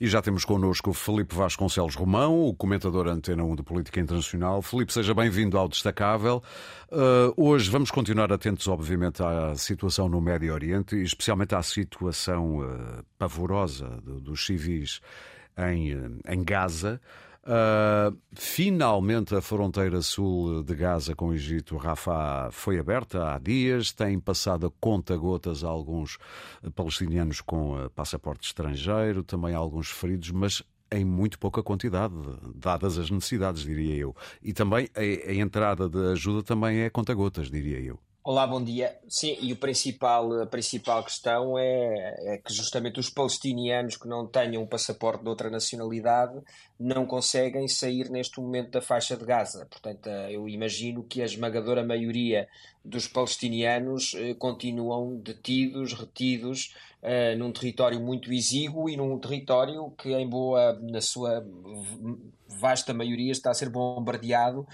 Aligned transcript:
E 0.00 0.06
já 0.06 0.22
temos 0.22 0.44
connosco 0.44 0.92
Felipe 0.92 1.34
Vasconcelos 1.34 1.96
Romão, 1.96 2.44
o 2.44 2.54
comentador 2.54 3.08
Antena 3.08 3.42
1 3.42 3.56
de 3.56 3.62
Política 3.64 3.98
Internacional. 3.98 4.62
Felipe, 4.62 4.92
seja 4.92 5.12
bem-vindo 5.12 5.58
ao 5.58 5.66
Destacável. 5.66 6.40
Uh, 6.88 7.34
hoje 7.36 7.68
vamos 7.68 7.90
continuar 7.90 8.32
atentos, 8.32 8.68
obviamente, 8.68 9.20
à 9.20 9.56
situação 9.56 10.08
no 10.08 10.20
Médio 10.20 10.54
Oriente 10.54 10.94
e 10.94 11.02
especialmente 11.02 11.56
à 11.56 11.62
situação 11.64 12.58
uh, 12.58 13.04
pavorosa 13.18 13.88
dos 14.04 14.46
civis 14.46 15.00
em, 15.56 16.20
em 16.28 16.44
Gaza. 16.44 17.00
Uh, 17.48 18.14
finalmente 18.34 19.34
a 19.34 19.40
fronteira 19.40 20.02
sul 20.02 20.62
de 20.62 20.74
Gaza 20.74 21.16
com 21.16 21.28
o 21.28 21.34
Egito, 21.34 21.78
Rafah, 21.78 22.50
foi 22.52 22.78
aberta 22.78 23.32
há 23.32 23.38
dias. 23.38 23.90
Tem 23.90 24.20
passado 24.20 24.66
a 24.66 24.70
conta-gotas 24.78 25.64
alguns 25.64 26.18
palestinianos 26.74 27.40
com 27.40 27.82
uh, 27.82 27.88
passaporte 27.88 28.48
estrangeiro, 28.48 29.22
também 29.22 29.54
alguns 29.54 29.88
feridos, 29.88 30.30
mas 30.30 30.62
em 30.92 31.06
muito 31.06 31.38
pouca 31.38 31.62
quantidade, 31.62 32.14
dadas 32.54 32.98
as 32.98 33.10
necessidades, 33.10 33.62
diria 33.62 33.96
eu. 33.96 34.14
E 34.42 34.52
também 34.52 34.86
a, 34.94 35.30
a 35.30 35.34
entrada 35.34 35.88
de 35.88 36.12
ajuda 36.12 36.42
também 36.42 36.80
é 36.80 36.90
conta-gotas, 36.90 37.50
diria 37.50 37.80
eu. 37.80 37.98
Olá, 38.28 38.46
bom 38.46 38.62
dia. 38.62 38.94
Sim, 39.08 39.38
e 39.40 39.54
o 39.54 39.56
principal, 39.56 40.42
a 40.42 40.46
principal 40.46 41.02
questão 41.02 41.58
é, 41.58 42.34
é, 42.34 42.36
que 42.36 42.52
justamente 42.52 43.00
os 43.00 43.08
palestinianos 43.08 43.96
que 43.96 44.06
não 44.06 44.26
tenham 44.26 44.62
um 44.62 44.66
passaporte 44.66 45.22
de 45.22 45.30
outra 45.30 45.48
nacionalidade 45.48 46.38
não 46.78 47.04
conseguem 47.04 47.66
sair 47.66 48.08
neste 48.08 48.40
momento 48.40 48.70
da 48.70 48.80
faixa 48.80 49.16
de 49.16 49.24
Gaza. 49.24 49.66
Portanto, 49.66 50.06
eh, 50.06 50.34
eu 50.34 50.48
imagino 50.48 51.02
que 51.02 51.20
a 51.20 51.24
esmagadora 51.24 51.82
maioria 51.82 52.46
dos 52.84 53.08
palestinianos 53.08 54.14
eh, 54.16 54.34
continuam 54.34 55.16
detidos, 55.16 55.92
retidos 55.92 56.74
uh, 57.02 57.36
num 57.36 57.52
território 57.52 58.00
muito 58.00 58.32
exíguo 58.32 58.88
e 58.88 58.96
num 58.96 59.18
território 59.18 59.92
que, 59.98 60.12
em 60.14 60.28
boa, 60.28 60.78
na 60.80 61.00
sua 61.00 61.44
vasta 62.60 62.94
maioria, 62.94 63.30
está 63.30 63.50
a 63.50 63.54
ser 63.54 63.68
bombardeado 63.68 64.66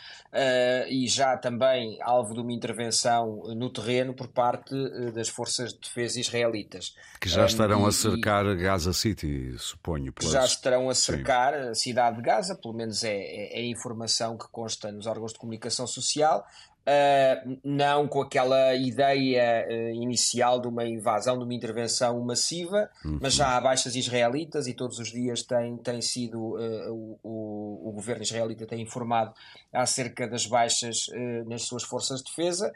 e 0.88 1.06
já 1.06 1.36
também 1.36 1.98
alvo 2.00 2.32
de 2.32 2.41
uma 2.41 2.52
intervenção 2.52 3.42
no 3.55 3.69
terreno 3.69 4.14
por 4.14 4.28
parte 4.28 4.75
das 5.12 5.28
forças 5.28 5.75
de 5.75 5.80
defesa 5.80 6.20
israelitas. 6.20 6.94
Que 7.20 7.28
já 7.28 7.44
estarão 7.44 7.82
um, 7.82 7.86
a 7.86 7.92
cercar 7.92 8.47
e, 8.47 8.56
Gaza 8.56 8.92
City, 8.92 9.55
suponho. 9.58 10.12
Que 10.12 10.27
já 10.27 10.44
estarão 10.44 10.88
a 10.88 10.94
cercar 10.94 11.75
Sim. 11.75 11.91
Cidade 11.95 12.17
de 12.17 12.23
Gaza, 12.23 12.56
pelo 12.56 12.75
menos 12.75 13.05
é, 13.05 13.14
é, 13.14 13.61
é 13.61 13.62
a 13.62 13.67
informação 13.67 14.37
que 14.37 14.48
consta 14.48 14.91
nos 14.91 15.06
órgãos 15.06 15.33
de 15.33 15.39
comunicação 15.39 15.87
social. 15.87 16.45
Uh, 16.86 17.58
não 17.64 18.06
com 18.06 18.20
aquela 18.20 18.74
ideia 18.74 19.66
uh, 19.66 19.94
inicial 19.94 20.60
de 20.60 20.68
uma 20.68 20.84
invasão, 20.84 21.38
de 21.38 21.42
uma 21.42 21.54
intervenção 21.54 22.20
massiva, 22.20 22.91
uhum. 23.02 23.18
mas 23.22 23.32
já 23.32 23.56
há 23.56 23.60
baixas 23.62 23.96
israelitas 23.96 24.66
e 24.66 24.74
todos 24.74 24.98
os 24.98 25.10
dias 25.10 25.42
tem, 25.42 25.78
tem 25.78 26.02
sido 26.02 26.38
uh, 26.38 27.18
o, 27.22 27.88
o, 27.88 27.91
governo 27.91 28.22
israelita 28.22 28.66
tem 28.66 28.82
informado 28.82 29.32
acerca 29.72 30.28
das 30.28 30.46
baixas 30.46 31.06
nas 31.46 31.62
suas 31.62 31.84
forças 31.84 32.18
de 32.20 32.26
defesa 32.26 32.72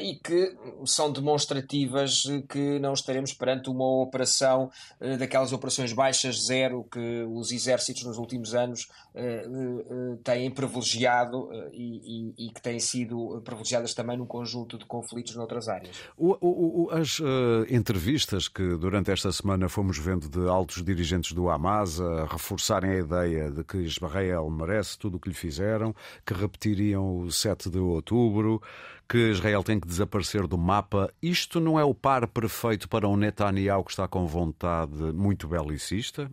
e 0.00 0.14
que 0.16 0.56
são 0.86 1.12
demonstrativas 1.12 2.22
que 2.48 2.78
não 2.78 2.94
estaremos 2.94 3.32
perante 3.32 3.68
uma 3.68 3.84
operação 4.02 4.70
daquelas 5.18 5.52
operações 5.52 5.92
baixas 5.92 6.46
zero 6.46 6.84
que 6.90 7.24
os 7.24 7.52
exércitos 7.52 8.04
nos 8.04 8.18
últimos 8.18 8.54
anos 8.54 8.88
têm 10.24 10.50
privilegiado 10.50 11.48
e, 11.72 12.32
e, 12.38 12.46
e 12.46 12.50
que 12.50 12.62
têm 12.62 12.78
sido 12.78 13.41
privilegiadas 13.42 13.94
também 13.94 14.16
num 14.16 14.26
conjunto 14.26 14.78
de 14.78 14.84
conflitos 14.84 15.34
noutras 15.36 15.68
áreas. 15.68 15.96
O, 16.16 16.36
o, 16.40 16.90
as 16.90 17.18
uh, 17.18 17.24
entrevistas 17.68 18.48
que 18.48 18.76
durante 18.76 19.10
esta 19.10 19.30
semana 19.32 19.68
fomos 19.68 19.98
vendo 19.98 20.28
de 20.28 20.48
altos 20.48 20.82
dirigentes 20.82 21.32
do 21.32 21.48
Hamas 21.48 22.00
a 22.00 22.26
reforçarem 22.26 22.90
a 22.90 22.98
ideia 22.98 23.50
de 23.50 23.64
que 23.64 23.78
Israel 23.78 24.48
merece 24.50 24.98
tudo 24.98 25.16
o 25.16 25.20
que 25.20 25.28
lhe 25.28 25.34
fizeram, 25.34 25.94
que 26.24 26.34
repetiriam 26.34 27.18
o 27.18 27.30
7 27.30 27.70
de 27.70 27.78
outubro, 27.78 28.62
que 29.08 29.30
Israel 29.30 29.62
tem 29.62 29.78
que 29.78 29.86
desaparecer 29.86 30.46
do 30.46 30.56
mapa. 30.56 31.12
Isto 31.20 31.60
não 31.60 31.78
é 31.78 31.84
o 31.84 31.94
par 31.94 32.26
perfeito 32.26 32.88
para 32.88 33.08
um 33.08 33.16
Netanyahu 33.16 33.84
que 33.84 33.90
está 33.90 34.08
com 34.08 34.26
vontade 34.26 34.96
muito 35.12 35.46
belicista? 35.46 36.30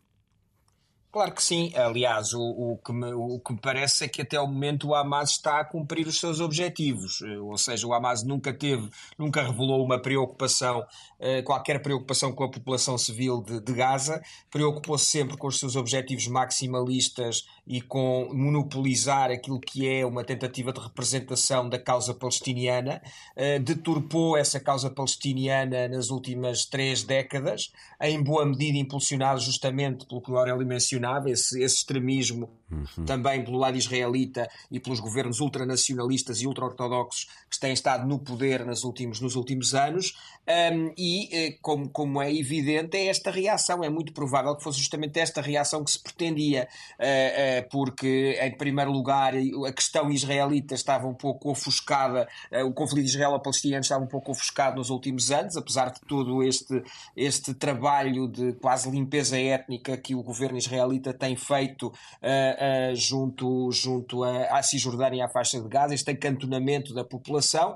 Claro 1.11 1.33
que 1.33 1.41
sim. 1.41 1.71
Aliás, 1.75 2.33
o, 2.35 2.39
o, 2.39 2.77
que 2.77 2.93
me, 2.93 3.11
o 3.13 3.39
que 3.39 3.53
me 3.53 3.59
parece 3.59 4.05
é 4.05 4.07
que 4.07 4.21
até 4.21 4.39
o 4.39 4.45
momento 4.45 4.89
o 4.89 4.95
Hamas 4.95 5.31
está 5.31 5.59
a 5.59 5.65
cumprir 5.65 6.05
os 6.05 6.19
seus 6.19 6.39
objetivos. 6.39 7.23
Eh, 7.23 7.39
ou 7.39 7.57
seja, 7.57 7.87
o 7.87 7.93
Hamas 7.95 8.23
nunca 8.23 8.53
teve, 8.53 8.87
nunca 9.17 9.41
revelou 9.41 9.83
uma 9.83 9.99
preocupação, 9.99 10.85
eh, 11.19 11.41
qualquer 11.41 11.81
preocupação 11.81 12.31
com 12.31 12.43
a 12.43 12.51
população 12.51 12.95
civil 12.95 13.41
de, 13.41 13.59
de 13.59 13.73
Gaza. 13.73 14.21
Preocupou-se 14.51 15.07
sempre 15.07 15.35
com 15.35 15.47
os 15.47 15.59
seus 15.59 15.75
objetivos 15.75 16.27
maximalistas 16.27 17.47
e 17.65 17.81
com 17.81 18.29
monopolizar 18.31 19.31
aquilo 19.31 19.59
que 19.59 19.89
é 19.89 20.05
uma 20.05 20.23
tentativa 20.23 20.71
de 20.71 20.79
representação 20.79 21.67
da 21.67 21.79
causa 21.79 22.13
palestiniana. 22.13 23.01
Eh, 23.35 23.57
deturpou 23.57 24.37
essa 24.37 24.59
causa 24.59 24.91
palestiniana 24.91 25.87
nas 25.87 26.11
últimas 26.11 26.65
três 26.65 27.01
décadas, 27.01 27.73
em 27.99 28.21
boa 28.21 28.45
medida 28.45 28.77
impulsionado 28.77 29.39
justamente 29.39 30.05
pelo 30.05 30.21
que 30.21 30.31
Aurélio 30.31 30.67
mencionou 30.67 30.98
mencionava, 30.99 31.29
esse, 31.29 31.61
esse 31.63 31.77
extremismo 31.77 32.49
uhum. 32.71 33.05
também 33.05 33.43
pelo 33.43 33.57
lado 33.57 33.77
israelita 33.77 34.49
e 34.69 34.79
pelos 34.79 34.99
governos 34.99 35.39
ultranacionalistas 35.39 36.41
e 36.41 36.47
ultra-ortodoxos 36.47 37.27
que 37.49 37.59
têm 37.59 37.73
estado 37.73 38.07
no 38.07 38.19
poder 38.19 38.65
nos 38.65 38.83
últimos, 38.83 39.19
nos 39.21 39.35
últimos 39.35 39.73
anos. 39.73 40.13
Um, 40.47 40.93
e, 40.97 41.29
eh, 41.31 41.57
como, 41.61 41.89
como 41.89 42.21
é 42.21 42.33
evidente, 42.33 42.97
é 42.97 43.07
esta 43.07 43.31
reação. 43.31 43.83
É 43.83 43.89
muito 43.89 44.13
provável 44.13 44.55
que 44.55 44.63
fosse 44.63 44.79
justamente 44.79 45.19
esta 45.19 45.41
reação 45.41 45.83
que 45.83 45.91
se 45.91 46.01
pretendia, 46.01 46.67
uh, 46.99 47.65
uh, 47.65 47.69
porque, 47.69 48.37
em 48.41 48.57
primeiro 48.57 48.91
lugar, 48.91 49.33
a 49.35 49.71
questão 49.71 50.11
israelita 50.11 50.73
estava 50.73 51.07
um 51.07 51.13
pouco 51.13 51.51
ofuscada, 51.51 52.27
uh, 52.51 52.65
o 52.65 52.73
conflito 52.73 53.05
israelo-palestiniano 53.05 53.81
estava 53.81 54.03
um 54.03 54.07
pouco 54.07 54.31
ofuscado 54.31 54.77
nos 54.77 54.89
últimos 54.89 55.31
anos, 55.31 55.55
apesar 55.55 55.91
de 55.91 56.01
todo 56.01 56.43
este, 56.43 56.83
este 57.15 57.53
trabalho 57.53 58.27
de 58.27 58.53
quase 58.53 58.89
limpeza 58.89 59.39
étnica 59.39 59.97
que 59.97 60.15
o 60.15 60.23
governo 60.23 60.57
israelita 60.57 60.88
tem 61.19 61.35
feito 61.35 61.87
uh, 61.87 62.95
junto, 62.95 63.69
junto 63.71 64.23
a, 64.23 64.57
à 64.57 64.63
Cisjordânia 64.63 65.19
e 65.19 65.21
à 65.21 65.27
faixa 65.27 65.59
de 65.59 65.67
Gaza, 65.67 65.93
este 65.93 66.11
acantonamento 66.11 66.93
da 66.93 67.03
população. 67.03 67.75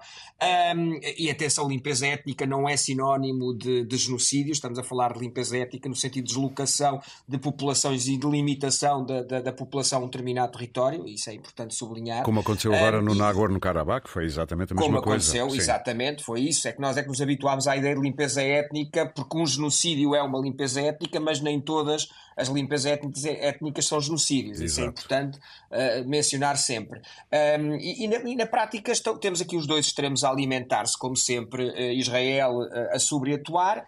Um, 0.75 0.99
e 1.17 1.29
atenção, 1.29 1.67
limpeza 1.67 2.07
étnica 2.07 2.45
não 2.45 2.67
é 2.67 2.77
sinónimo 2.77 3.53
de, 3.53 3.85
de, 3.85 3.97
genocídio, 3.97 4.51
estamos 4.51 4.77
a 4.79 4.83
falar 4.83 5.13
de 5.13 5.19
limpeza 5.19 5.57
étnica 5.57 5.87
no 5.87 5.95
sentido 5.95 6.25
de 6.25 6.33
deslocação 6.33 7.01
de 7.27 7.37
populações 7.37 8.07
e 8.07 8.17
de 8.17 8.27
limitação 8.27 9.05
da, 9.05 9.23
da, 9.23 9.41
da 9.41 9.53
população 9.53 9.99
a 9.99 10.03
um 10.03 10.05
determinado 10.05 10.51
território, 10.51 11.07
isso 11.07 11.29
é 11.29 11.33
importante 11.33 11.75
sublinhar. 11.75 12.23
Como 12.23 12.39
aconteceu 12.39 12.73
agora 12.73 12.99
um, 12.99 13.03
no 13.03 13.15
Nagorno-Karabakh, 13.15 14.07
foi 14.07 14.25
exatamente 14.25 14.73
a 14.73 14.75
mesma 14.75 14.87
como 14.87 15.01
coisa. 15.01 15.03
Como 15.03 15.13
aconteceu, 15.13 15.49
Sim. 15.49 15.57
exatamente, 15.57 16.23
foi 16.23 16.41
isso. 16.41 16.67
É 16.67 16.71
que 16.71 16.81
nós 16.81 16.97
é 16.97 17.03
que 17.03 17.09
nos 17.09 17.21
habituámos 17.21 17.67
à 17.67 17.75
ideia 17.75 17.95
de 17.95 18.01
limpeza 18.01 18.41
étnica, 18.41 19.05
porque 19.05 19.37
um 19.37 19.45
genocídio 19.45 20.15
é 20.15 20.21
uma 20.21 20.39
limpeza 20.39 20.81
étnica, 20.81 21.19
mas 21.19 21.39
nem 21.39 21.59
todas 21.59 22.09
as 22.35 22.47
limpezas 22.47 22.99
étnicas 23.23 23.85
são 23.85 23.99
genocídios. 23.99 24.59
Exato. 24.59 24.65
Isso 24.65 24.81
é 24.81 24.85
importante 24.85 25.37
uh, 25.37 26.07
mencionar 26.07 26.57
sempre. 26.57 27.01
Um, 27.59 27.75
e, 27.75 28.03
e, 28.03 28.07
na, 28.07 28.15
e, 28.17 28.35
na, 28.35 28.45
prática 28.45 28.91
estão, 28.91 29.17
temos 29.17 29.41
aqui 29.41 29.55
os 29.55 29.67
dois 29.67 29.85
extremos 29.85 30.23
a 30.23 30.29
alimentar-se, 30.29 30.97
como 30.97 31.15
sempre, 31.15 31.69
uh, 31.69 31.91
Israel 31.93 32.59
uh, 32.59 32.95
a 32.95 32.99
sobreatuar 32.99 33.85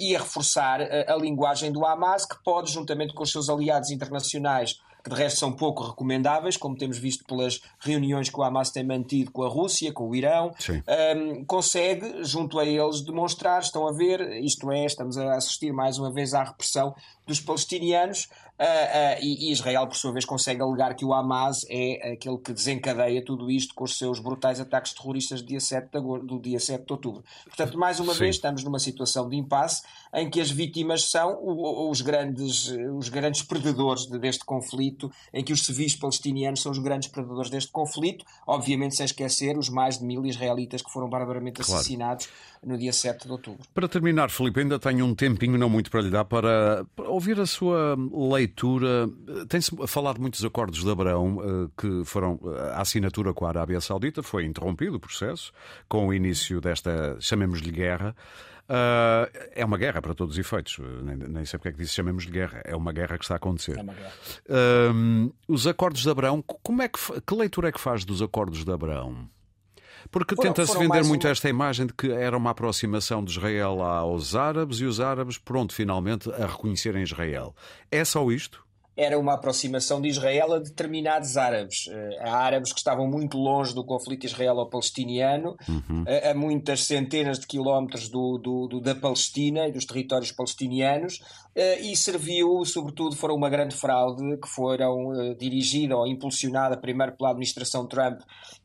e 0.00 0.16
a 0.16 0.18
reforçar 0.18 0.80
a 0.80 1.14
linguagem 1.14 1.70
do 1.70 1.86
Hamas, 1.86 2.26
que 2.26 2.34
pode, 2.42 2.72
juntamente 2.72 3.14
com 3.14 3.22
os 3.22 3.30
seus 3.30 3.48
aliados 3.48 3.92
internacionais, 3.92 4.80
que 5.02 5.10
de 5.10 5.16
resto 5.16 5.40
são 5.40 5.52
pouco 5.52 5.84
recomendáveis, 5.84 6.56
como 6.56 6.76
temos 6.76 6.98
visto 6.98 7.24
pelas 7.24 7.60
reuniões 7.80 8.28
que 8.28 8.38
o 8.38 8.42
Hamas 8.42 8.70
tem 8.70 8.84
mantido 8.84 9.30
com 9.30 9.42
a 9.42 9.48
Rússia, 9.48 9.92
com 9.92 10.08
o 10.08 10.14
Irão, 10.14 10.52
um, 11.16 11.44
consegue, 11.44 12.24
junto 12.24 12.58
a 12.58 12.64
eles, 12.64 13.00
demonstrar, 13.02 13.60
estão 13.60 13.86
a 13.86 13.92
ver, 13.92 14.20
isto 14.42 14.70
é, 14.70 14.84
estamos 14.84 15.18
a 15.18 15.34
assistir 15.34 15.72
mais 15.72 15.98
uma 15.98 16.10
vez 16.10 16.34
à 16.34 16.44
repressão 16.44 16.94
dos 17.26 17.40
palestinianos 17.40 18.28
e, 19.20 19.48
e, 19.48 19.52
Israel, 19.52 19.86
por 19.86 19.96
sua 19.96 20.12
vez, 20.12 20.24
consegue 20.24 20.62
alegar 20.62 20.94
que 20.94 21.04
o 21.04 21.12
Hamas 21.12 21.66
é 21.68 22.12
aquele 22.12 22.38
que 22.38 22.52
desencadeia 22.52 23.24
tudo 23.24 23.50
isto 23.50 23.74
com 23.74 23.84
os 23.84 23.98
seus 23.98 24.20
brutais 24.20 24.60
ataques 24.60 24.92
terroristas 24.92 25.42
do 25.42 25.48
dia 25.48 25.60
7 25.60 25.90
de, 25.90 25.98
agosto, 25.98 26.26
do 26.26 26.40
dia 26.40 26.60
7 26.60 26.84
de 26.84 26.92
outubro. 26.92 27.24
Portanto, 27.44 27.76
mais 27.78 27.98
uma 27.98 28.12
Sim. 28.12 28.20
vez, 28.20 28.36
estamos 28.36 28.62
numa 28.62 28.78
situação 28.78 29.28
de 29.28 29.36
impasse 29.36 29.82
em 30.14 30.28
que 30.28 30.40
as 30.40 30.50
vítimas 30.50 31.04
são 31.10 31.38
os 31.90 32.00
grandes, 32.02 32.68
os 32.96 33.08
grandes 33.08 33.42
predadores 33.42 34.06
deste 34.06 34.44
conflito, 34.44 35.10
em 35.32 35.42
que 35.42 35.52
os 35.52 35.64
civis 35.64 35.96
palestinianos 35.96 36.60
são 36.60 36.70
os 36.70 36.78
grandes 36.78 37.08
predadores 37.08 37.50
deste 37.50 37.72
conflito, 37.72 38.24
obviamente 38.46 38.94
sem 38.94 39.04
esquecer 39.04 39.56
os 39.56 39.68
mais 39.68 39.98
de 39.98 40.04
mil 40.04 40.24
israelitas 40.26 40.82
que 40.82 40.92
foram 40.92 41.08
barbaramente 41.08 41.62
claro. 41.62 41.72
assassinados 41.72 42.28
no 42.62 42.78
dia 42.78 42.92
7 42.92 43.26
de 43.26 43.32
outubro. 43.32 43.66
Para 43.74 43.88
terminar, 43.88 44.30
Filipe, 44.30 44.60
ainda 44.60 44.78
tenho 44.78 45.04
um 45.04 45.14
tempinho, 45.14 45.58
não 45.58 45.68
muito 45.68 45.90
para 45.90 46.02
lhe 46.02 46.10
dar, 46.10 46.24
para 46.24 46.84
ouvir 47.08 47.40
a 47.40 47.46
sua 47.46 47.96
leitura. 47.96 48.51
Tem-se 49.48 49.70
falado 49.86 50.20
muitos 50.20 50.44
acordos 50.44 50.82
de 50.82 50.90
Abraão 50.90 51.40
eh, 51.42 51.70
que 51.76 52.04
foram 52.04 52.38
eh, 52.44 52.72
a 52.74 52.80
assinatura 52.80 53.32
com 53.32 53.46
a 53.46 53.48
Arábia 53.48 53.80
Saudita, 53.80 54.22
foi 54.22 54.44
interrompido 54.44 54.96
o 54.96 55.00
processo 55.00 55.52
com 55.88 56.06
o 56.06 56.14
início 56.14 56.60
desta, 56.60 57.16
chamemos-lhe 57.20 57.70
guerra. 57.70 58.14
Uh, 58.62 59.28
é 59.54 59.64
uma 59.64 59.76
guerra 59.76 60.00
para 60.00 60.14
todos 60.14 60.34
os 60.34 60.38
efeitos. 60.38 60.78
Nem, 61.02 61.16
nem, 61.16 61.44
sei 61.44 61.58
porque 61.58 61.68
é 61.68 61.72
que 61.72 61.78
disse 61.78 61.94
chamemos 61.94 62.24
de 62.24 62.30
guerra. 62.30 62.62
É 62.64 62.74
uma 62.74 62.92
guerra 62.92 63.18
que 63.18 63.24
está 63.24 63.34
a 63.34 63.36
acontecer. 63.36 63.76
É. 63.78 64.90
Uh, 64.92 65.34
os 65.48 65.66
acordos 65.66 66.02
de 66.02 66.08
Abraão, 66.10 66.40
como 66.42 66.80
é 66.80 66.88
que, 66.88 66.98
que 67.20 67.34
leitura 67.34 67.68
é 67.68 67.72
que 67.72 67.80
faz 67.80 68.04
dos 68.04 68.22
acordos 68.22 68.64
de 68.64 68.72
Abraão? 68.72 69.28
Porque 70.10 70.34
tenta-se 70.34 70.76
vender 70.78 71.04
muito 71.04 71.24
uma... 71.24 71.30
esta 71.30 71.48
imagem 71.48 71.86
de 71.86 71.92
que 71.92 72.10
era 72.10 72.36
uma 72.36 72.50
aproximação 72.50 73.24
de 73.24 73.32
Israel 73.32 73.82
aos 73.82 74.34
árabes 74.34 74.78
e 74.78 74.84
os 74.84 75.00
árabes, 75.00 75.38
pronto, 75.38 75.74
finalmente 75.74 76.30
a 76.30 76.46
reconhecerem 76.46 77.02
Israel. 77.02 77.54
É 77.90 78.04
só 78.04 78.30
isto? 78.30 78.64
Era 78.96 79.18
uma 79.18 79.34
aproximação 79.34 80.00
de 80.00 80.08
Israel 80.08 80.52
a 80.52 80.58
determinados 80.58 81.36
árabes. 81.36 81.88
Eh, 81.88 82.18
a 82.20 82.36
árabes 82.36 82.72
que 82.72 82.78
estavam 82.78 83.08
muito 83.08 83.38
longe 83.38 83.74
do 83.74 83.84
conflito 83.84 84.26
israelo-palestiniano, 84.26 85.56
uhum. 85.68 86.04
a, 86.06 86.30
a, 86.30 86.34
muitas 86.34 86.84
centenas 86.84 87.38
de 87.38 87.46
quilómetros 87.46 88.08
do, 88.08 88.38
do, 88.38 88.66
do, 88.68 88.80
da 88.80 88.94
Palestina 88.94 89.66
e 89.66 89.72
dos 89.72 89.86
territórios 89.86 90.30
palestinianos, 90.30 91.20
eh, 91.54 91.80
e 91.80 91.96
serviu, 91.96 92.64
sobretudo, 92.64 93.16
foram 93.16 93.34
uma 93.34 93.48
grande 93.48 93.74
fraude 93.74 94.22
que 94.38 94.48
foram 94.48 95.12
eh, 95.14 95.34
dirigida 95.34 95.96
ou 95.96 96.06
impulsionada 96.06 96.76
primeiro 96.76 97.12
pela 97.16 97.30
administração 97.30 97.86
Trump 97.86 98.20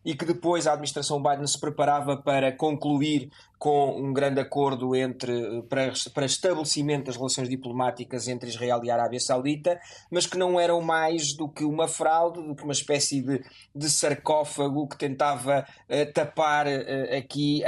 e 0.06 0.14
que 0.16 0.26
depois 0.26 0.68
a 0.68 0.74
administração 0.74 1.22
Biden 1.22 1.48
se 1.48 1.60
preparava 1.60 2.16
para 2.16 2.52
concluir 2.52 3.30
com 3.60 4.00
um 4.00 4.14
grande 4.14 4.40
acordo 4.40 4.96
entre, 4.96 5.64
para, 5.64 5.92
para 6.14 6.26
estabelecimento 6.26 7.06
das 7.06 7.16
relações 7.16 7.50
diplomáticas 7.50 8.28
entre 8.28 8.50
Israel 8.50 8.82
e 8.84 8.92
a 8.92 8.94
Arábia 8.94 9.20
Saudita, 9.20 9.80
mas 10.12 10.28
que 10.28 10.38
não 10.38 10.60
eram 10.60 10.80
mais 10.82 11.34
do 11.34 11.50
que 11.50 11.64
uma 11.64 11.88
fraude, 11.88 12.42
do 12.42 12.56
que 12.56 12.64
uma 12.64 12.74
espécie 12.74 13.22
de, 13.22 13.44
de 13.76 13.90
sarcófago 13.90 14.88
que 14.88 14.98
tentava 14.98 15.66
uh, 15.90 16.14
tapar 16.14 16.68
uh, 16.68 17.18
aqui 17.18 17.64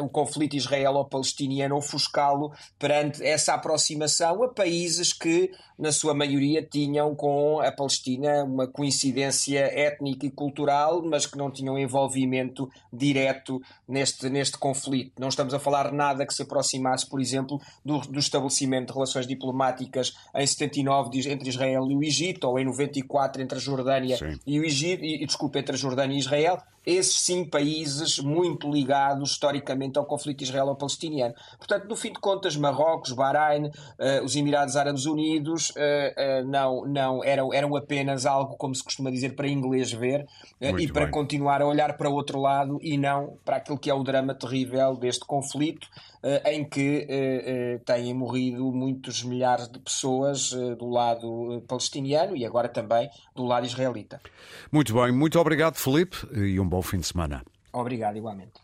o 0.00 0.08
conflito 0.08 0.54
israelo-palestiniano, 0.56 1.76
ofuscá-lo 1.76 2.52
perante 2.78 3.22
essa 3.24 3.54
aproximação 3.54 4.42
a 4.42 4.48
países 4.48 5.12
que, 5.12 5.50
na 5.78 5.90
sua 5.90 6.14
maioria, 6.14 6.62
tinham 6.62 7.14
com 7.14 7.60
a 7.60 7.72
Palestina 7.72 8.44
uma 8.44 8.66
coincidência 8.66 9.60
étnica 9.60 10.26
e 10.26 10.30
cultural, 10.30 11.02
mas 11.02 11.26
que 11.26 11.36
não 11.36 11.50
tinham 11.50 11.78
envolvimento 11.78 12.68
direto 12.92 13.60
neste, 13.88 14.28
neste 14.28 14.56
conflito. 14.58 15.12
Não 15.18 15.28
estamos 15.32 15.54
a 15.54 15.58
falar 15.58 15.92
nada 15.92 16.26
que 16.26 16.34
se 16.34 16.42
aproximasse, 16.42 17.08
por 17.08 17.20
exemplo, 17.20 17.60
do, 17.84 17.98
do 18.00 18.18
estabelecimento 18.18 18.88
de 18.88 18.94
relações 18.94 19.26
diplomáticas 19.26 20.14
em 20.34 20.46
79 20.46 21.30
entre 21.30 21.48
Israel 21.48 21.90
e 21.90 21.96
o 21.96 22.02
Egito, 22.02 22.44
ou 22.44 22.58
em 22.58 22.64
94 22.64 23.42
entre 23.42 23.58
a 23.58 23.60
Jordânia 23.60 24.16
Sim. 24.16 24.38
e 24.46 24.60
o 24.60 24.64
Egito, 24.64 25.04
e, 25.04 25.24
desculpa, 25.26 25.58
entre 25.58 25.74
a 25.74 25.78
Jordânia 25.78 26.14
e 26.14 26.18
Israel, 26.18 26.58
esses 26.84 27.20
sim 27.20 27.44
países 27.44 28.18
muito 28.18 28.70
ligados 28.70 29.30
historicamente 29.30 29.98
ao 29.98 30.04
conflito 30.04 30.42
israelo-palestiniano. 30.42 31.34
Portanto, 31.56 31.86
no 31.88 31.94
fim 31.94 32.12
de 32.12 32.18
contas, 32.18 32.56
Marrocos, 32.56 33.12
Bahrein, 33.12 33.66
uh, 33.66 34.24
os 34.24 34.34
Emirados 34.34 34.76
Árabes 34.76 35.06
Unidos 35.06 35.70
uh, 35.70 35.72
uh, 35.74 36.48
não, 36.48 36.84
não 36.84 37.24
eram, 37.24 37.54
eram 37.54 37.76
apenas 37.76 38.26
algo, 38.26 38.56
como 38.56 38.74
se 38.74 38.82
costuma 38.82 39.10
dizer, 39.10 39.36
para 39.36 39.46
inglês 39.46 39.92
ver 39.92 40.26
e 40.60 40.88
para 40.88 41.04
bem. 41.04 41.12
continuar 41.12 41.62
a 41.62 41.66
olhar 41.66 41.96
para 41.96 42.10
o 42.10 42.14
outro 42.14 42.40
lado 42.40 42.78
e 42.82 42.96
não 42.98 43.36
para 43.44 43.56
aquilo 43.56 43.78
que 43.78 43.90
é 43.90 43.94
o 43.94 44.02
drama 44.02 44.34
terrível 44.34 44.96
deste 45.22 45.26
conflito, 45.26 45.88
em 46.44 46.64
que 46.64 47.06
têm 47.84 48.12
morrido 48.14 48.70
muitos 48.72 49.22
milhares 49.22 49.68
de 49.68 49.78
pessoas 49.78 50.50
do 50.78 50.88
lado 50.88 51.62
palestiniano 51.66 52.36
e 52.36 52.44
agora 52.44 52.68
também 52.68 53.08
do 53.34 53.44
lado 53.44 53.66
israelita. 53.66 54.20
Muito 54.70 54.94
bem, 54.94 55.12
muito 55.12 55.38
obrigado, 55.38 55.76
Felipe, 55.76 56.16
e 56.32 56.58
um 56.58 56.68
bom 56.68 56.82
fim 56.82 56.98
de 56.98 57.06
semana. 57.06 57.44
Obrigado, 57.72 58.16
igualmente. 58.16 58.61